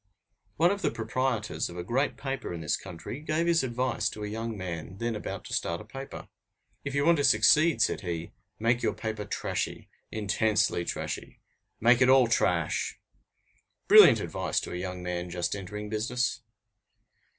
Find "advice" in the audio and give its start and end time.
3.61-4.09, 14.21-14.59